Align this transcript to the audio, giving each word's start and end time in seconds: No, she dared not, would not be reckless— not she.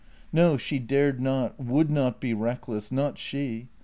No, 0.33 0.57
she 0.57 0.79
dared 0.79 1.21
not, 1.21 1.59
would 1.59 1.91
not 1.91 2.19
be 2.19 2.33
reckless— 2.33 2.91
not 2.91 3.19
she. 3.19 3.67